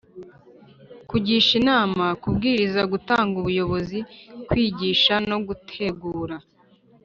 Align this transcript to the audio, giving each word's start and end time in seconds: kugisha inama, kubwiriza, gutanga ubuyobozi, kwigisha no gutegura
kugisha 1.09 1.51
inama, 1.61 2.05
kubwiriza, 2.21 2.81
gutanga 2.91 3.33
ubuyobozi, 3.41 3.99
kwigisha 4.47 5.13
no 5.29 5.37
gutegura 5.47 6.35